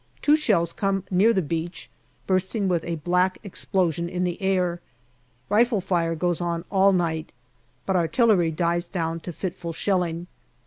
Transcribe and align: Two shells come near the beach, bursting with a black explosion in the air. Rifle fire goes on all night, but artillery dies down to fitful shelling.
Two 0.23 0.35
shells 0.35 0.73
come 0.73 1.03
near 1.11 1.31
the 1.31 1.43
beach, 1.43 1.87
bursting 2.25 2.67
with 2.67 2.83
a 2.85 2.95
black 2.95 3.37
explosion 3.43 4.09
in 4.09 4.23
the 4.23 4.41
air. 4.41 4.81
Rifle 5.47 5.79
fire 5.79 6.15
goes 6.15 6.41
on 6.41 6.65
all 6.71 6.91
night, 6.91 7.31
but 7.85 7.95
artillery 7.95 8.49
dies 8.49 8.87
down 8.87 9.19
to 9.19 9.31
fitful 9.31 9.73
shelling. 9.73 10.25